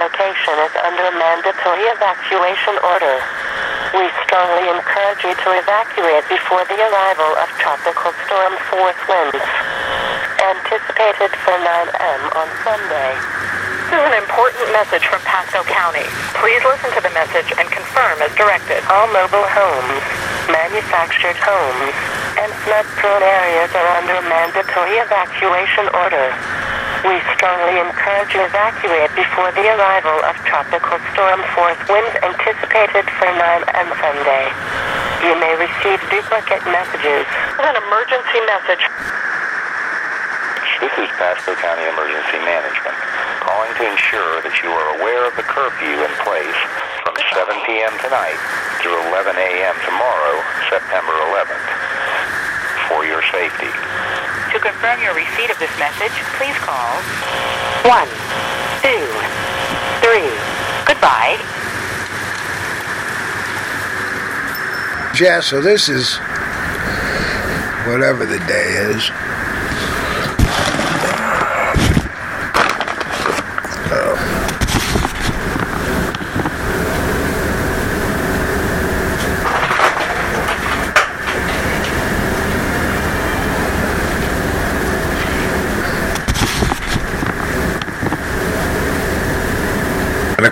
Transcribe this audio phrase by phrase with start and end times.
[0.00, 3.20] location is under a mandatory evacuation order.
[3.92, 9.44] We strongly encourage you to evacuate before the arrival of Tropical Storm Force Winds,
[10.40, 11.68] anticipated for 9
[12.00, 13.12] m on Sunday.
[13.92, 16.08] This is an important message from Pasco County.
[16.40, 18.80] Please listen to the message and confirm as directed.
[18.88, 20.00] All mobile homes,
[20.48, 21.92] manufactured homes,
[22.40, 26.32] and flood-prone areas are under a mandatory evacuation order.
[27.00, 33.08] We strongly encourage you to evacuate before the arrival of Tropical Storm Force winds anticipated
[33.16, 34.44] for 9 and Sunday.
[35.24, 37.24] You may receive duplicate messages.
[37.56, 38.84] An emergency message.
[40.84, 42.96] This is Pasco County Emergency Management,
[43.48, 46.60] calling to ensure that you are aware of the curfew in place
[47.00, 47.96] from 7 p.m.
[48.04, 48.36] tonight
[48.84, 49.76] through 11 a.m.
[49.88, 50.36] tomorrow,
[50.68, 51.99] September 11th,
[52.90, 53.70] for your safety.
[54.50, 56.98] To confirm your receipt of this message, please call
[57.86, 58.10] One,
[58.82, 59.06] two,
[60.02, 60.26] three.
[60.84, 61.38] Goodbye.
[65.18, 66.16] Yeah, so this is
[67.86, 69.10] whatever the day is.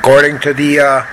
[0.09, 1.05] According to the uh,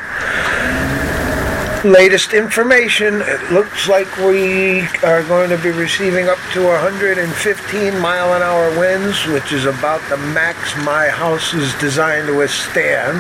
[1.83, 8.33] latest information, it looks like we are going to be receiving up to 115 mile
[8.35, 13.17] an hour winds, which is about the max my house is designed to withstand.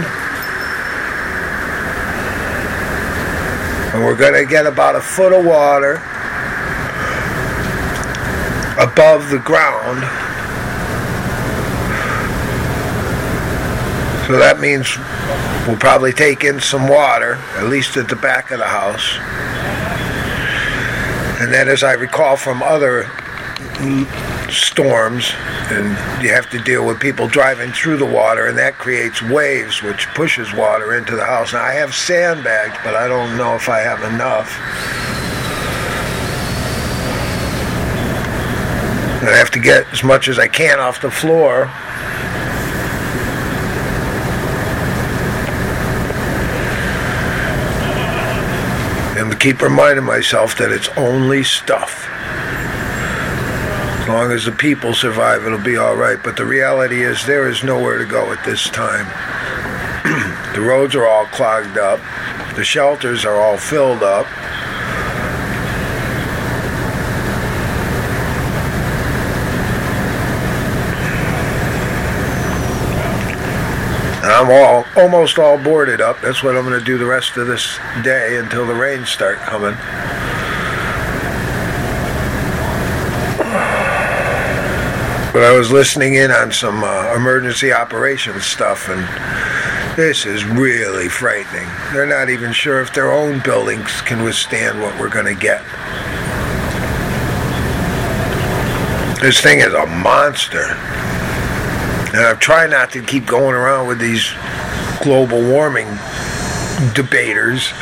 [3.93, 5.95] And we're going to get about a foot of water
[8.79, 10.24] above the ground.
[14.27, 14.97] So that means
[15.67, 19.19] we'll probably take in some water, at least at the back of the house.
[21.39, 23.03] And then, as I recall from other
[24.49, 25.31] storms,
[25.69, 29.83] and you have to deal with people driving through the water, and that creates waves,
[29.83, 31.53] which pushes water into the house.
[31.53, 34.49] Now, I have sandbags, but I don't know if I have enough.
[39.21, 41.69] I have to get as much as I can off the floor.
[49.45, 52.09] Keep reminding myself that it's only stuff.
[54.01, 56.17] As long as the people survive, it'll be all right.
[56.23, 59.05] But the reality is, there is nowhere to go at this time.
[60.55, 61.99] the roads are all clogged up,
[62.55, 64.25] the shelters are all filled up.
[74.35, 76.19] I'm all almost all boarded up.
[76.19, 79.37] That's what I'm going to do the rest of this day until the rains start
[79.37, 79.73] coming.
[85.31, 91.07] But I was listening in on some uh, emergency operations stuff, and this is really
[91.07, 91.67] frightening.
[91.93, 95.61] They're not even sure if their own buildings can withstand what we're going to get.
[99.21, 100.77] This thing is a monster.
[102.15, 104.31] Uh, and I'm trying not to keep going around with these
[105.03, 105.87] global warming
[106.93, 107.73] debaters.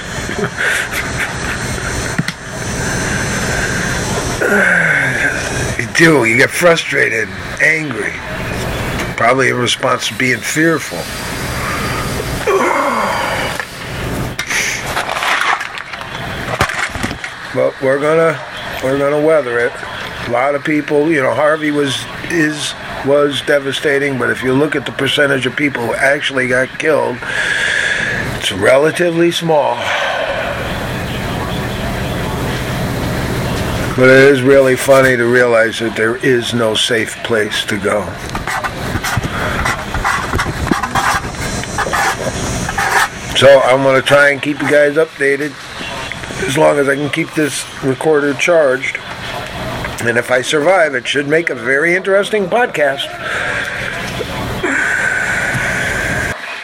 [5.78, 7.30] you do, you get frustrated,
[7.62, 8.14] angry.
[9.16, 10.98] Probably in response to being fearful.
[17.54, 18.42] But we're gonna
[18.84, 19.72] we're gonna weather it.
[20.28, 22.74] A lot of people, you know, Harvey was is
[23.06, 27.18] was devastating, but if you look at the percentage of people who actually got killed,
[28.38, 29.76] it's relatively small.
[33.96, 38.04] But it is really funny to realize that there is no safe place to go.
[43.36, 45.52] So I'm going to try and keep you guys updated
[46.48, 48.98] as long as I can keep this recorder charged.
[50.06, 53.08] And if I survive, it should make a very interesting podcast.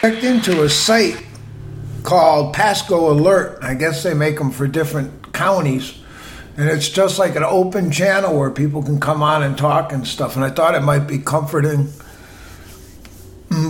[0.02, 1.24] Checked into a site
[2.02, 3.58] called Pasco Alert.
[3.62, 5.96] I guess they make them for different counties.
[6.58, 10.06] and it's just like an open channel where people can come on and talk and
[10.06, 10.36] stuff.
[10.36, 11.88] And I thought it might be comforting.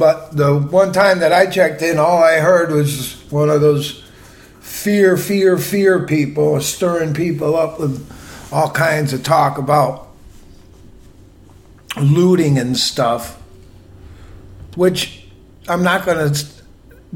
[0.01, 4.03] But the one time that I checked in, all I heard was one of those
[4.59, 8.05] fear, fear, fear people stirring people up with
[8.53, 10.09] all kinds of talk about
[12.01, 13.41] looting and stuff,
[14.77, 15.27] which
[15.69, 16.47] I'm not going to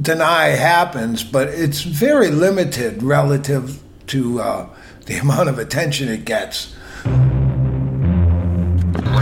[0.00, 4.68] deny happens, but it's very limited relative to uh,
[5.06, 6.74] the amount of attention it gets.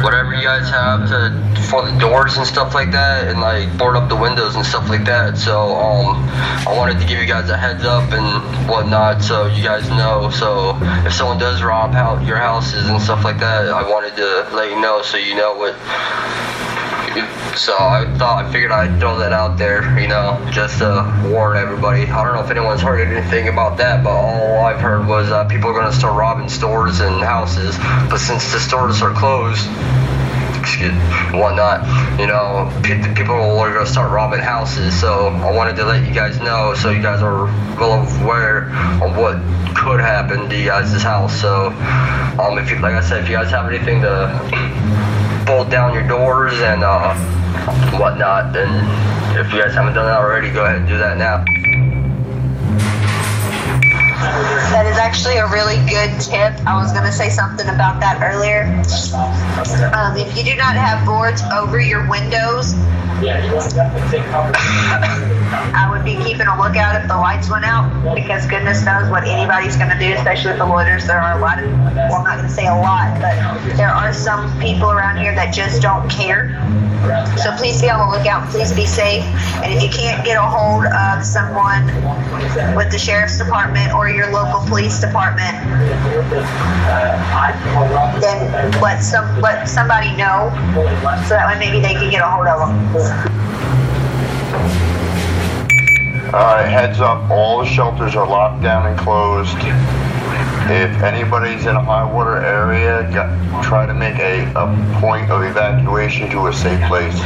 [0.03, 3.97] Whatever you guys have to for the doors and stuff like that, and like board
[3.97, 5.39] up the windows and stuff like that.
[5.39, 6.29] So um,
[6.67, 10.31] I wanted to give you guys a heads up and whatnot, so you guys know.
[10.31, 10.77] So
[11.07, 14.71] if someone does rob out your houses and stuff like that, I wanted to let
[14.71, 15.75] you know so you know what
[17.57, 21.57] so I thought I figured I'd throw that out there, you know, just to warn
[21.57, 22.03] everybody.
[22.03, 25.45] I don't know if anyone's heard anything about that, but all I've heard was uh,
[25.47, 27.77] people are going to start robbing stores and houses.
[28.09, 29.69] But since the stores are closed,
[30.61, 30.95] excuse
[31.33, 31.83] whatnot,
[32.19, 34.99] you know, people are going to start robbing houses.
[34.99, 37.45] So I wanted to let you guys know, so you guys are
[37.79, 38.69] well aware
[39.03, 39.37] of what
[39.77, 41.39] could happen to you guys' house.
[41.41, 41.67] So,
[42.41, 46.07] um, if you, like I said, if you guys have anything to bolt down your
[46.07, 47.15] doors and uh,
[47.99, 51.45] whatnot, And if you guys haven't done that already, go ahead and do that now.
[54.71, 56.55] That is actually a really good tip.
[56.67, 58.65] I was going to say something about that earlier.
[59.95, 62.75] Um, if you do not have boards over your windows,
[65.53, 69.25] I would be keeping a lookout if the lights went out because goodness knows what
[69.25, 71.07] anybody's going to do, especially with the loiters.
[71.07, 73.37] There are a lot of, well, I'm not going to say a lot, but
[73.77, 76.57] there are some people around here that just don't care.
[77.37, 78.49] So please be on the lookout.
[78.51, 79.25] Please be safe.
[79.61, 81.85] And if you can't get a hold of someone
[82.77, 85.53] with the sheriff's department or your local police department,
[88.23, 90.53] then let some let somebody know
[91.27, 92.79] so that way maybe they can get a hold of them.
[96.33, 99.55] Alright, heads up, all the shelters are locked down and closed.
[100.73, 103.29] If anybody's in a high water area, get,
[103.63, 107.19] try to make a, a point of evacuation to a safe place.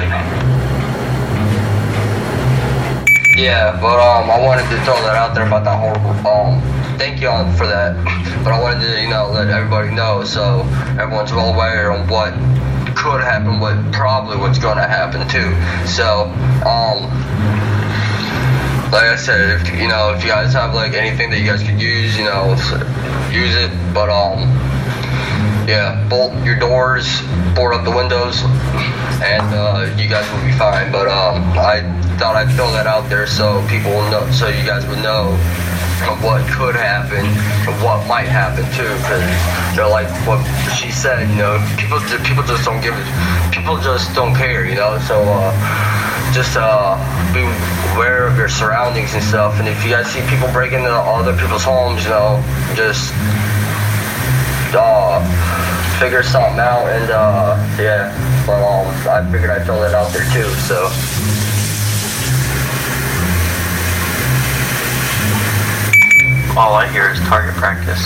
[3.38, 6.61] Yeah, but um, I wanted to throw that out there about that horrible um.
[6.99, 7.94] Thank you all for that,
[8.43, 10.62] but I wanted to, you know, let everybody know so
[10.99, 12.32] everyone's well aware on what
[12.97, 15.55] could happen, what probably what's going to happen too.
[15.87, 16.25] So,
[16.67, 17.06] um,
[18.93, 21.62] like I said, if you know, if you guys have like anything that you guys
[21.62, 22.55] could use, you know,
[23.33, 23.71] use it.
[23.93, 24.47] But um,
[25.67, 27.21] yeah, bolt your doors,
[27.55, 28.43] board up the windows,
[29.23, 30.93] and uh, you guys will be fine.
[30.93, 31.83] But um, I
[32.19, 35.35] thought I'd throw that out there so people will know, so you guys would know
[36.23, 38.87] what could happen and what might happen too.
[39.03, 40.38] Because know, like what
[40.79, 43.07] she said, you know, people people just don't give it,
[43.50, 44.99] people just don't care, you know.
[45.00, 45.19] So.
[45.26, 46.97] Uh, just uh,
[47.33, 47.40] be
[47.95, 49.59] aware of your surroundings and stuff.
[49.59, 52.42] And if you guys see people breaking into other people's homes, you know,
[52.75, 53.12] just
[54.75, 55.21] uh,
[55.99, 56.87] figure something out.
[56.88, 58.12] And uh, yeah,
[58.47, 60.49] but um, I figured I'd throw that out there too.
[60.66, 60.88] So.
[66.59, 68.00] All I hear is target practice.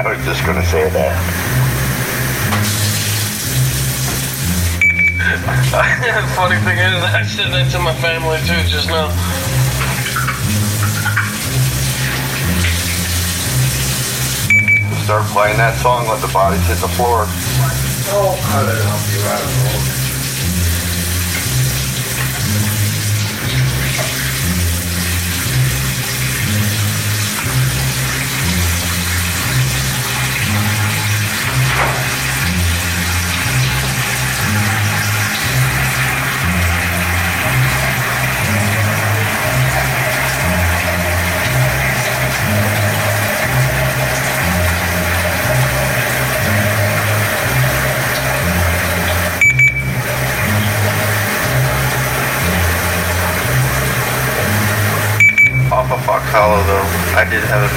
[0.00, 1.44] I was just gonna say that.
[5.24, 5.30] The
[6.36, 9.08] funny thing is, I said that to my family too just now.
[15.04, 17.24] Start playing that song, let the bodies hit the floor.
[18.12, 20.03] Oh, how did it help you out?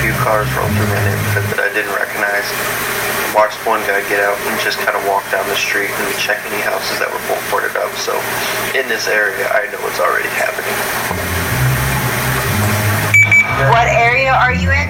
[0.01, 2.45] Few cars roll through my neighborhood that I didn't recognize.
[3.33, 6.37] Watched one guy get out and just kind of walk down the street and check
[6.49, 7.89] any houses that were boarded up.
[7.97, 8.13] So
[8.77, 10.73] in this area, I know what's already happening.
[13.73, 14.87] What area are you in?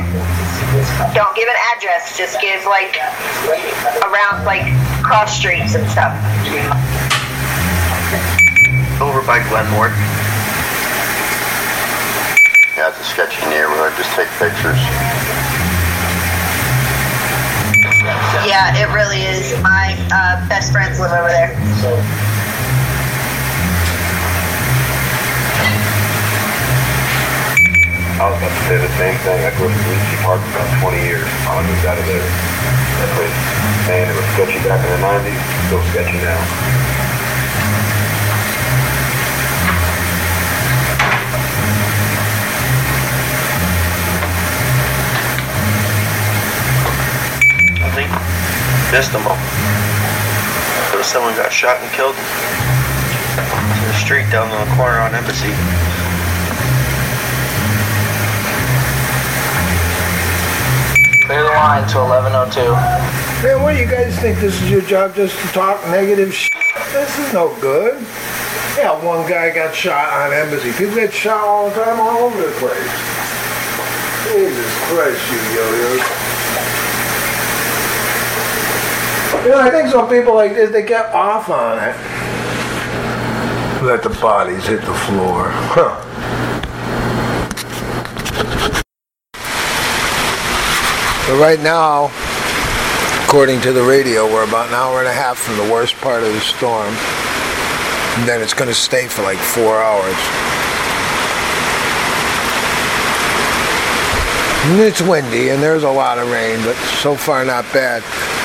[1.16, 2.20] Don't give an address.
[2.20, 3.00] Just give like
[4.04, 4.68] around like
[5.04, 6.12] cross streets and stuff.
[9.00, 9.96] Over by Glenmore
[12.98, 14.82] the sketchy neighborhood, just take pictures.
[18.42, 19.54] Yeah, it really is.
[19.62, 21.54] My uh, best friends live over there.
[28.18, 29.46] I was about to say the same thing.
[29.46, 31.30] I grew up in Lucy Park for about 20 years.
[31.46, 32.26] I moved out of there.
[32.26, 33.38] That place,
[33.86, 35.38] man, it was sketchy back in the 90s.
[35.70, 36.97] Still sketchy now.
[48.92, 49.38] Missed them all.
[50.92, 55.52] So someone got shot and killed in the street down on the corner on Embassy.
[61.26, 62.72] Clear the line to 1102.
[63.44, 64.40] Man, what do you guys think?
[64.40, 66.54] This is your job just to talk negative shit?
[66.94, 68.02] This is no good.
[68.78, 70.72] Yeah, one guy got shot on embassy.
[70.72, 72.94] People get shot all the time all over the place.
[74.24, 76.27] Jesus Christ, you yo-yos.
[79.48, 81.96] You know, I think some people like this, they get off on it.
[83.82, 85.46] Let the bodies hit the floor.
[85.48, 85.96] Huh.
[91.30, 92.12] But right now,
[93.24, 96.24] according to the radio, we're about an hour and a half from the worst part
[96.24, 96.94] of the storm.
[98.20, 100.18] And then it's going to stay for like four hours.
[104.66, 108.04] And it's windy and there's a lot of rain, but so far not bad.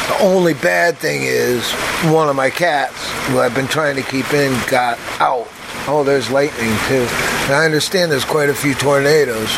[0.09, 1.71] The only bad thing is
[2.13, 5.49] one of my cats, who I've been trying to keep in, got out.
[5.87, 7.07] Oh, there's lightning too.
[7.47, 9.51] And I understand there's quite a few tornadoes.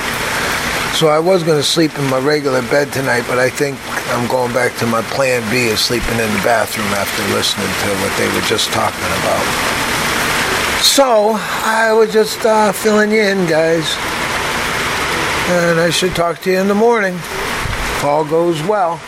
[0.95, 3.77] So I was going to sleep in my regular bed tonight, but I think
[4.15, 7.89] I'm going back to my plan B of sleeping in the bathroom after listening to
[7.99, 9.45] what they were just talking about.
[10.85, 11.33] So
[11.65, 13.97] I was just uh, filling you in, guys.
[15.51, 19.01] And I should talk to you in the morning if all goes well.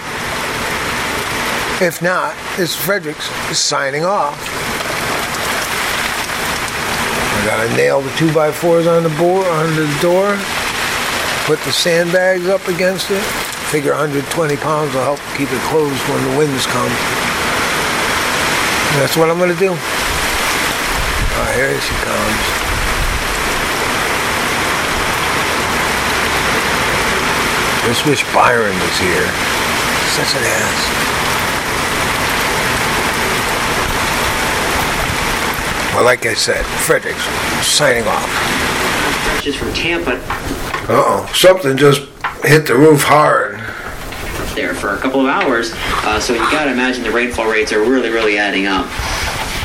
[1.79, 4.33] If not, this Fredericks signing off.
[7.37, 10.41] I gotta nail the two by fours on the board the door.
[11.45, 13.21] Put the sandbags up against it.
[13.69, 16.89] Figure 120 pounds will help keep it closed when the winds come.
[18.97, 19.77] That's what I'm gonna do.
[19.77, 22.41] Oh, here she comes.
[27.85, 29.29] Just wish Byron was here.
[30.17, 31.06] Such an ass.
[35.97, 37.23] Well, like I said, Fredericks
[37.67, 38.29] signing off.
[39.25, 42.03] Stretches from Tampa Uh oh, something just
[42.45, 43.59] hit the roof hard.
[44.55, 45.73] there for a couple of hours.
[46.05, 48.85] Uh, so you got to imagine the rainfall rates are really, really adding up.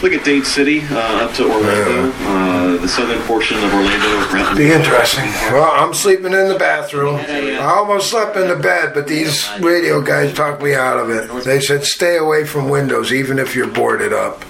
[0.02, 4.56] Look at Dade City uh, up to Orlando, uh, the southern portion of Orlando.
[4.56, 5.26] Be interesting.
[5.52, 7.18] Well, I'm sleeping in the bathroom.
[7.18, 11.44] I almost slept in the bed, but these radio guys talked me out of it.
[11.44, 14.44] They said stay away from windows, even if you're boarded up.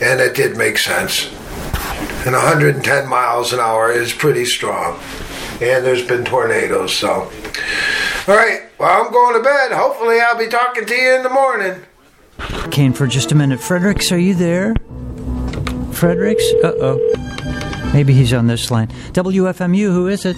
[0.00, 1.30] And it did make sense.
[2.26, 4.98] And 110 miles an hour is pretty strong.
[5.60, 7.30] And there's been tornadoes, so.
[8.28, 9.72] All right, well, I'm going to bed.
[9.72, 11.82] Hopefully, I'll be talking to you in the morning.
[12.70, 13.60] Kane, for just a minute.
[13.60, 14.74] Fredericks, are you there?
[15.92, 16.44] Fredericks?
[16.64, 17.90] Uh oh.
[17.92, 18.88] Maybe he's on this line.
[19.12, 20.36] WFMU, who is it?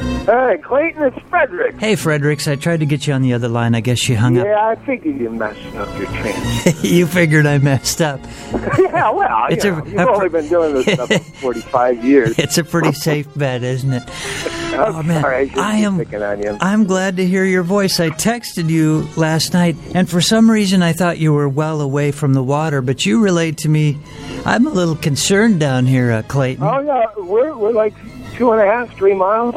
[0.00, 1.78] Hey, Clayton, it's Frederick.
[1.80, 3.74] Hey, Fredericks, I tried to get you on the other line.
[3.74, 4.46] I guess you hung up.
[4.46, 6.84] Yeah, I figured you messed up your chance.
[6.84, 8.20] you figured I messed up.
[8.78, 11.18] yeah, well, It's you a- know, you've a- only been doing this stuff for
[11.54, 12.38] 45 years.
[12.38, 14.02] It's a pretty safe bet, isn't it?
[14.74, 15.20] I'm Oh, man.
[15.22, 16.56] sorry, I, I am- picking on you.
[16.60, 17.98] I'm glad to hear your voice.
[17.98, 22.12] I texted you last night, and for some reason I thought you were well away
[22.12, 23.98] from the water, but you relayed to me,
[24.44, 26.62] I'm a little concerned down here, uh, Clayton.
[26.62, 27.94] Oh, yeah, we're, we're like
[28.36, 29.56] two and a half, three miles.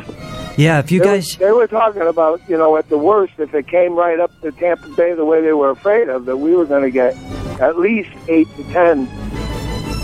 [0.57, 1.37] Yeah, if you they guys.
[1.39, 4.31] Were, they were talking about, you know, at the worst, if it came right up
[4.41, 7.15] to Tampa Bay the way they were afraid of, that we were going to get
[7.59, 9.22] at least 8 to 10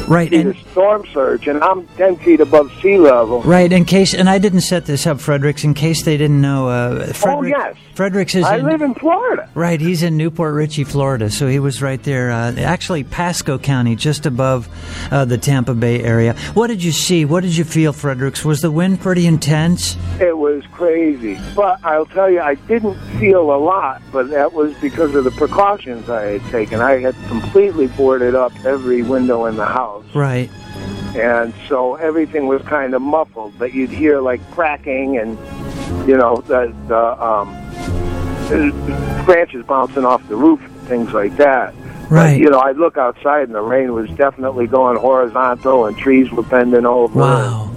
[0.09, 3.43] Right, and storm surge, and I'm 10 feet above sea level.
[3.43, 6.67] Right, in case, and I didn't set this up, Fredericks, in case they didn't know.
[6.67, 7.75] Uh, Frederick, oh, yes.
[7.93, 9.47] Fredericks is I in, live in Florida.
[9.53, 12.31] Right, he's in New Port Richey, Florida, so he was right there.
[12.31, 14.67] Uh, actually, Pasco County, just above
[15.11, 16.33] uh, the Tampa Bay area.
[16.55, 17.23] What did you see?
[17.23, 18.43] What did you feel, Fredericks?
[18.43, 19.95] Was the wind pretty intense?
[20.19, 21.37] It was crazy.
[21.55, 25.31] But I'll tell you, I didn't feel a lot, but that was because of the
[25.31, 26.79] precautions I had taken.
[26.79, 29.98] I had completely boarded up every window in the house.
[30.13, 30.49] Right.
[31.15, 35.37] And so everything was kind of muffled, but you'd hear like cracking and,
[36.07, 37.55] you know, the, the um,
[39.25, 41.73] branches bouncing off the roof and things like that.
[42.09, 42.33] Right.
[42.33, 46.31] But, you know, I'd look outside and the rain was definitely going horizontal and trees
[46.31, 47.19] were bending over.
[47.19, 47.71] Wow.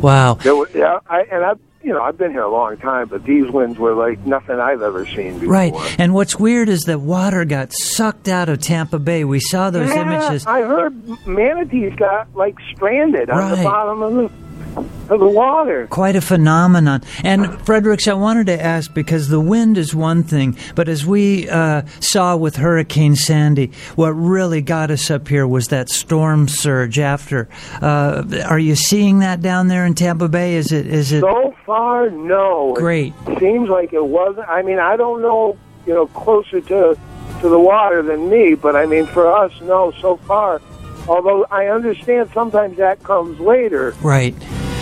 [0.00, 0.34] Wow.
[0.34, 3.24] There was, yeah, I, and I, you know, I've been here a long time, but
[3.24, 5.52] these winds were like nothing I've ever seen before.
[5.52, 5.96] Right.
[5.98, 9.24] And what's weird is that water got sucked out of Tampa Bay.
[9.24, 10.44] We saw those yeah, images.
[10.46, 15.86] I heard manatees got like stranded on the bottom of the of the water.
[15.88, 17.02] Quite a phenomenon.
[17.24, 21.48] And Fredericks, I wanted to ask because the wind is one thing, but as we
[21.48, 26.98] uh, saw with Hurricane Sandy, what really got us up here was that storm surge
[26.98, 27.48] after.
[27.80, 30.56] Uh, are you seeing that down there in Tampa Bay?
[30.56, 30.86] Is it?
[30.86, 31.20] Is it?
[31.20, 32.74] So far, no.
[32.76, 33.14] Great.
[33.26, 34.48] It seems like it wasn't.
[34.48, 35.56] I mean, I don't know,
[35.86, 36.98] you know, closer to
[37.40, 39.92] to the water than me, but I mean, for us, no.
[40.00, 40.60] So far,
[41.08, 43.94] although I understand sometimes that comes later.
[44.02, 44.34] Right.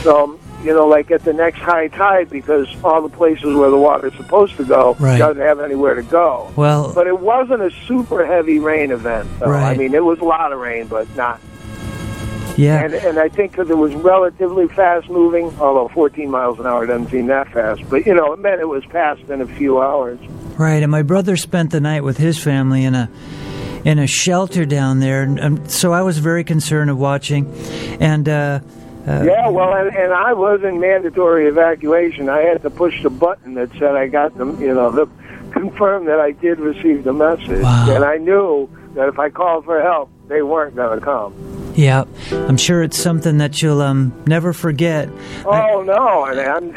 [0.07, 3.77] So you know, like at the next high tide, because all the places where the
[3.77, 5.19] water's supposed to go Right.
[5.19, 6.51] doesn't have anywhere to go.
[6.55, 9.29] Well- but it wasn't a super heavy rain event.
[9.41, 9.47] Though.
[9.53, 11.41] I mean, it was a lot of rain, but not
[12.57, 12.83] Yeah.
[12.85, 16.87] and, and I think because it was relatively fast moving, although 14 miles an hour
[16.87, 19.81] doesn't seem that fast, but you know, it meant it was passed in a few
[19.81, 20.19] hours.
[20.57, 23.11] Right, and my brother spent the night with his family in a
[23.85, 27.47] in a shelter down there, and um, so I was very concerned of watching.
[28.01, 28.61] And uh,
[29.07, 32.29] uh, yeah, well, and, and I was in mandatory evacuation.
[32.29, 35.09] I had to push the button that said I got them, you know, the
[35.53, 39.81] confirm that I did receive the message, and I knew that if I called for
[39.81, 41.73] help, they weren't going to come.
[41.77, 45.09] yeah, I'm sure it's something that you'll um, never forget.
[45.45, 46.75] Oh no, and I'm,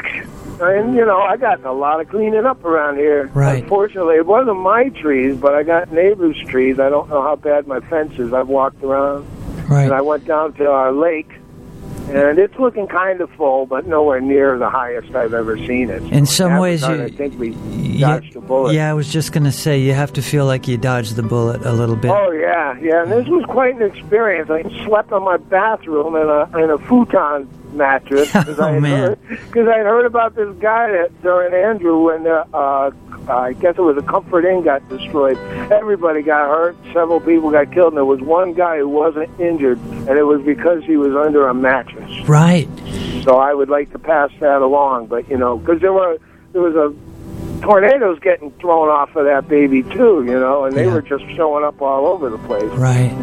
[0.62, 3.28] and you know, I got a lot of cleaning up around here.
[3.34, 3.64] Right.
[3.64, 6.80] Unfortunately, it wasn't my trees, but I got neighbors' trees.
[6.80, 8.34] I don't know how bad my fence is.
[8.34, 9.26] I've walked around,
[9.70, 9.84] Right.
[9.86, 11.32] and I went down to our lake,
[12.10, 16.02] and it's looking kind of full, but nowhere near the highest I've ever seen it.
[16.12, 18.74] In some ways, you- I think we Yeah, dodged a bullet.
[18.74, 21.24] yeah, I was just going to say you have to feel like you dodged the
[21.24, 22.12] bullet a little bit.
[22.12, 23.04] Oh yeah, yeah.
[23.04, 24.50] And this was quite an experience.
[24.50, 28.82] I slept on my bathroom in a in a futon mattress because I Oh, had
[28.82, 29.00] man.
[29.00, 32.92] heard because I had heard about this guy that during Andrew when the uh,
[33.30, 35.38] I guess it was a Comfort Inn got destroyed.
[35.72, 36.78] Everybody got hurt.
[36.94, 40.42] Several people got killed, and there was one guy who wasn't injured, and it was
[40.42, 42.28] because he was under a mattress.
[42.28, 42.68] Right.
[43.24, 46.18] So I would like to pass that along, but you know, because there were
[46.54, 46.94] there was a
[47.62, 51.64] tornadoes getting thrown off of that baby too, you know, and they were just showing
[51.64, 52.64] up all over the place.
[52.72, 53.14] Right.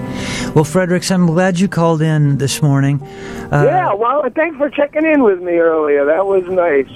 [0.54, 3.02] Well, Fredericks, I'm glad you called in this morning.
[3.02, 6.04] Uh, yeah, well, thanks for checking in with me earlier.
[6.04, 6.88] That was nice.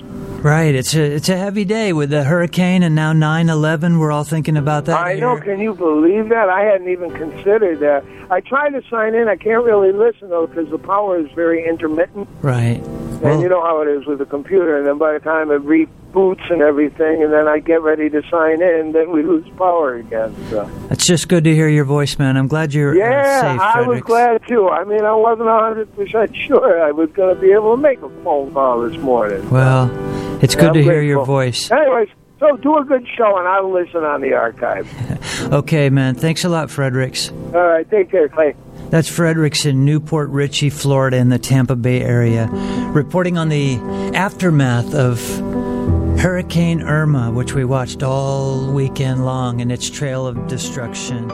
[0.42, 0.74] Right.
[0.74, 3.98] It's a it's a heavy day with the hurricane and now 9/11.
[3.98, 4.98] We're all thinking about that.
[4.98, 5.38] I know.
[5.38, 6.48] Can you believe that?
[6.48, 8.04] I hadn't even considered that.
[8.30, 9.28] I tried to sign in.
[9.28, 12.80] I can't really listen though because the power is very intermittent, Right.
[13.22, 14.78] and you know how it is with the computer.
[14.78, 15.62] And then by the time it
[16.10, 19.94] reboots and everything, and then I get ready to sign in, then we lose power
[19.96, 20.34] again.
[20.50, 20.70] So.
[20.90, 22.36] It's just good to hear your voice, man.
[22.36, 24.68] I'm glad you're uh, Yeah, safe, I was glad too.
[24.68, 28.00] I mean, I wasn't hundred percent sure I was going to be able to make
[28.02, 29.48] a phone call this morning.
[29.50, 29.90] Well,
[30.42, 31.70] it's Yeah, good I'm to hear your voice.
[31.70, 34.88] Anyways, so do a good show, and I'll listen on the archive.
[35.40, 36.14] Okay, man.
[36.16, 37.30] Thanks a lot, Fredericks.
[37.30, 38.54] All right, take care, Clay.
[38.90, 42.46] That's Fredericks in New Port Richey, Florida, in the Tampa Bay area,
[42.92, 43.76] reporting on the
[44.14, 45.18] aftermath of
[46.20, 51.30] Hurricane Irma, which we watched all weekend long, and its trail of destruction.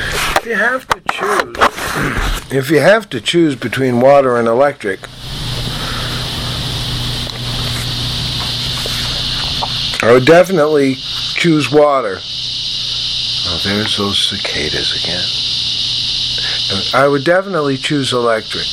[0.00, 4.98] If you have to choose, if you have to choose between water and electric,
[10.02, 12.16] I would definitely choose water.
[12.18, 15.22] Oh, there's those cicadas again.
[17.00, 18.66] I would definitely choose electric.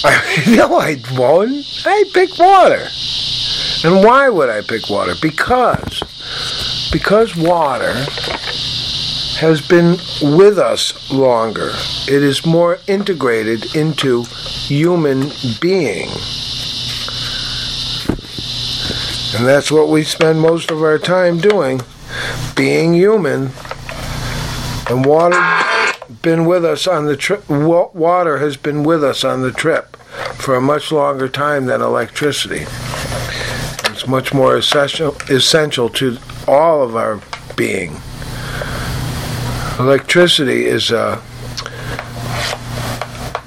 [0.04, 1.66] I, no, I won't.
[1.84, 2.86] I pick water.
[3.84, 5.14] And why would I pick water?
[5.20, 6.02] Because
[6.92, 7.92] because water
[9.40, 11.70] has been with us longer.
[12.08, 15.30] It is more integrated into human
[15.60, 16.08] being.
[19.36, 21.80] And that's what we spend most of our time doing,
[22.56, 23.50] being human.
[24.88, 25.36] And water
[26.22, 27.48] been with us on the trip.
[27.48, 29.96] Water has been with us on the trip
[30.34, 32.66] for a much longer time than electricity.
[33.90, 37.20] It's much more essential essential to all of our
[37.56, 38.00] being.
[39.78, 41.22] Electricity is a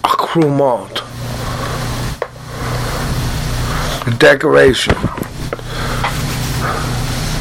[0.03, 1.01] accoutrement,
[4.07, 4.95] a decoration,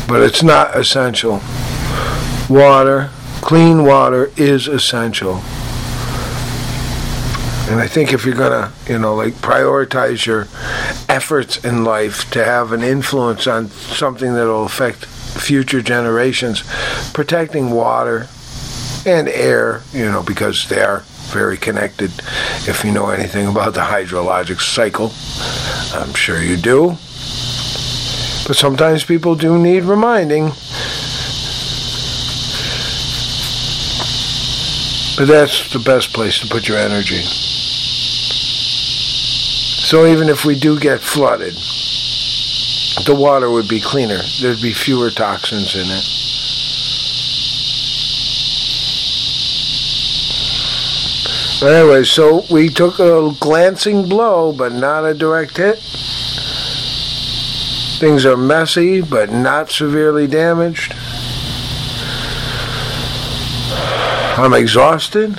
[0.08, 1.40] but it's not essential.
[2.48, 3.10] Water,
[3.50, 5.34] clean water, is essential.
[7.68, 10.42] And I think if you're gonna, you know, like prioritize your
[11.08, 16.62] efforts in life to have an influence on something that'll affect future generations,
[17.12, 18.28] protecting water
[19.04, 21.00] and air, you know, because they are
[21.32, 22.12] very connected
[22.68, 25.10] if you know anything about the hydrologic cycle.
[26.00, 26.90] I'm sure you do.
[28.46, 30.52] But sometimes people do need reminding.
[35.20, 37.20] But that's the best place to put your energy.
[39.84, 41.52] So even if we do get flooded,
[43.04, 44.22] the water would be cleaner.
[44.40, 46.04] There'd be fewer toxins in it.
[51.60, 55.80] But anyway, so we took a glancing blow, but not a direct hit.
[57.98, 60.94] Things are messy, but not severely damaged.
[64.38, 65.38] I'm exhausted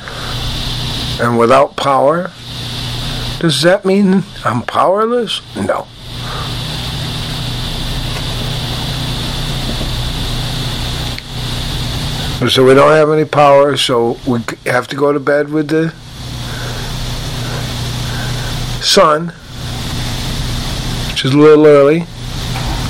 [1.19, 2.31] and without power.
[3.39, 5.41] Does that mean I'm powerless?
[5.55, 5.87] No.
[12.49, 15.89] So we don't have any power, so we have to go to bed with the
[18.81, 19.27] sun,
[21.11, 22.05] which is a little early,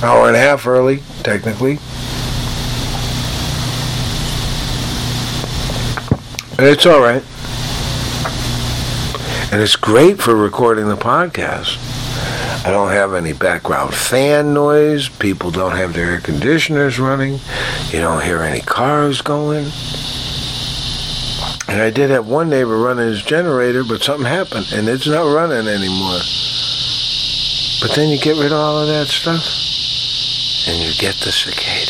[0.01, 1.79] hour and a half early, technically.
[6.61, 7.23] And it's all right.
[9.51, 11.79] And it's great for recording the podcast.
[12.63, 15.09] I don't have any background fan noise.
[15.09, 17.39] People don't have their air conditioners running.
[17.89, 19.71] You don't hear any cars going.
[21.67, 25.33] And I did have one neighbor running his generator, but something happened and it's not
[25.33, 26.19] running anymore.
[27.81, 29.43] But then you get rid of all of that stuff
[30.67, 31.80] and you get the cicadas.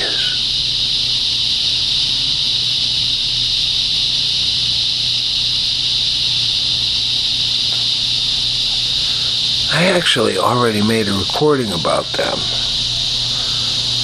[9.73, 12.37] I actually already made a recording about them.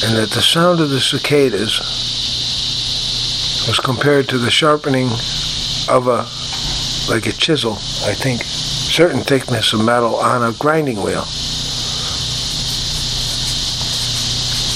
[0.04, 1.80] And that the sound of the cicadas
[3.68, 5.10] was compared to the sharpening
[5.90, 6.26] of a,
[7.12, 7.74] like a chisel,
[8.06, 11.26] I think, certain thickness of metal on a grinding wheel.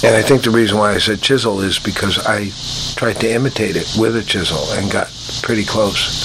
[0.04, 2.52] And I think the reason why I said chisel is because I
[2.96, 5.10] tried to imitate it with a chisel and got
[5.42, 6.21] pretty close.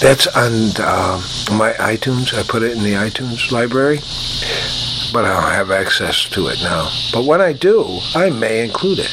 [0.00, 1.20] That's on uh,
[1.52, 2.32] my iTunes.
[2.32, 3.98] I put it in the iTunes library,
[5.12, 6.90] but I don't have access to it now.
[7.12, 9.10] But when I do, I may include it.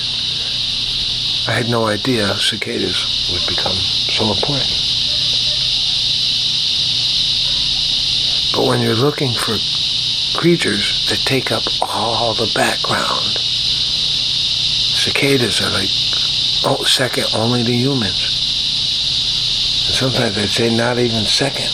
[1.50, 4.72] I had no idea cicadas would become so important.
[8.56, 9.60] But when you're looking for
[10.40, 13.38] creatures that take up all the background,
[14.96, 15.90] cicadas are like
[16.64, 18.47] oh, second only to humans.
[19.98, 21.72] Sometimes I'd say not even second.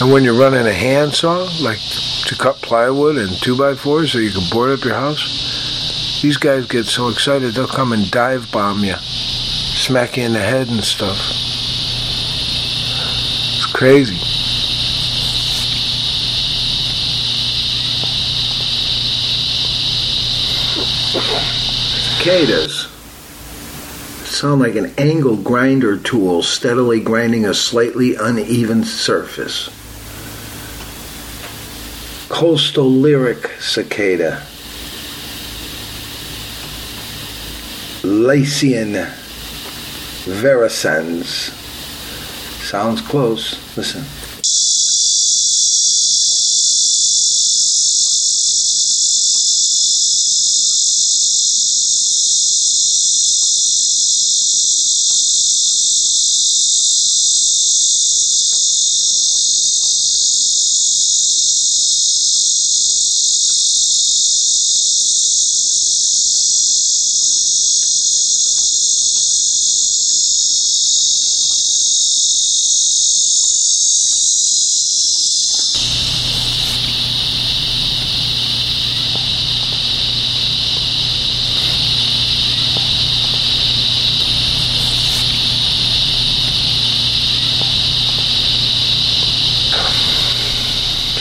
[0.00, 1.80] And when you're running a handsaw, like
[2.26, 6.36] to cut plywood and two by fours so you can board up your house, these
[6.36, 10.68] guys get so excited they'll come and dive bomb you, smack you in the head
[10.68, 11.18] and stuff.
[13.56, 14.35] It's crazy.
[22.26, 22.88] Cicadas
[24.24, 29.68] sound like an angle grinder tool steadily grinding a slightly uneven surface.
[32.28, 34.42] Coastal lyric cicada.
[38.02, 39.06] Lyricen
[40.24, 41.52] virescens.
[42.64, 43.54] Sounds close.
[43.76, 44.04] Listen.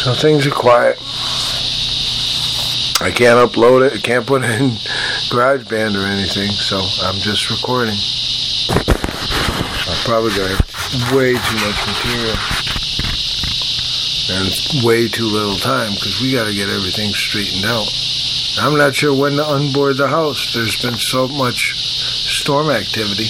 [0.06, 1.02] So things are quiet.
[3.02, 3.94] I can't upload it.
[3.94, 4.70] I can't put it in
[5.34, 7.98] GarageBand or anything, so I'm just recording.
[8.70, 10.62] I probably got
[11.10, 12.38] way too much material
[14.30, 17.90] and way too little time because we got to get everything straightened out.
[18.62, 20.54] I'm not sure when to unboard the house.
[20.54, 21.74] There's been so much
[22.30, 23.26] storm activity.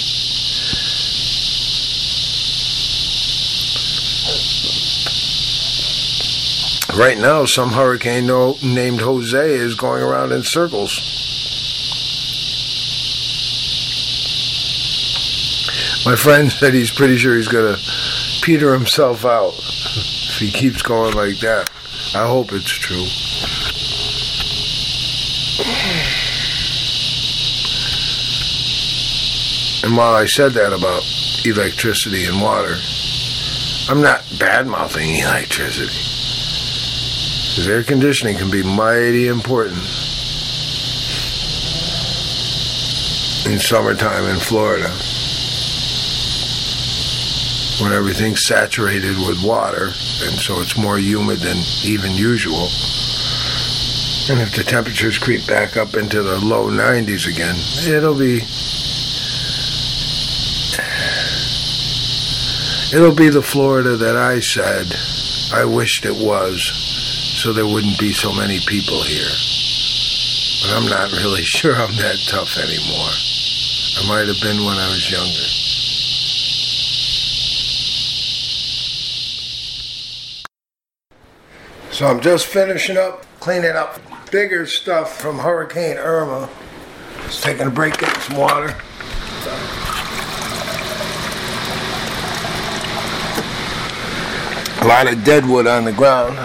[6.98, 11.02] Right now, some hurricane named Jose is going around in circles.
[16.06, 17.82] My friend said he's pretty sure he's going to
[18.42, 21.70] peter himself out if he keeps going like that.
[22.16, 23.06] I hope it's true.
[29.84, 31.04] And while I said that about
[31.46, 32.78] electricity and water,
[33.90, 36.15] I'm not bad mouthing electricity.
[37.56, 39.78] Because air conditioning can be mighty important
[43.46, 44.90] in summertime in Florida
[47.82, 52.68] when everything's saturated with water and so it's more humid than even usual.
[54.30, 57.56] And if the temperatures creep back up into the low 90s again,
[57.88, 58.42] it'll be
[62.94, 64.94] It'll be the Florida that I said
[65.54, 66.95] I wished it was,
[67.46, 69.30] so there wouldn't be so many people here.
[70.64, 73.12] But I'm not really sure I'm that tough anymore.
[74.00, 75.46] I might have been when I was younger.
[81.92, 84.00] So I'm just finishing up, cleaning up
[84.32, 86.50] bigger stuff from Hurricane Irma.
[87.26, 88.76] Just taking a break, getting some water.
[94.82, 96.40] A lot of dead wood on the ground,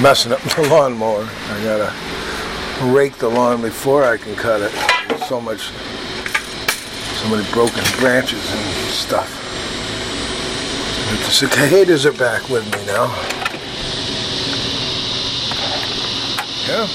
[0.00, 1.28] messing up the lawnmower.
[1.28, 4.72] I gotta rake the lawn before I can cut it.
[5.26, 5.70] So much,
[7.18, 9.28] so many broken branches and stuff.
[11.10, 13.06] But the cicadas are back with me now.
[16.66, 16.88] Yeah.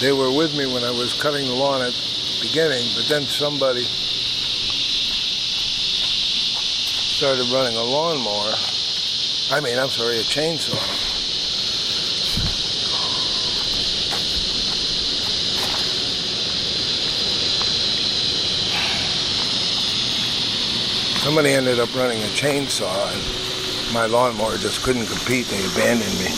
[0.00, 1.94] They were with me when I was cutting the lawn at
[2.44, 3.84] beginning, but then somebody
[7.16, 8.54] started running a lawnmower.
[9.50, 10.76] I mean, I'm sorry, a chainsaw.
[21.24, 25.46] Somebody ended up running a chainsaw, and my lawnmower just couldn't compete.
[25.46, 26.28] They abandoned me.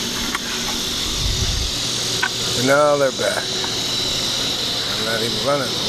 [2.59, 3.43] And now they're back.
[4.93, 5.86] I'm not even running.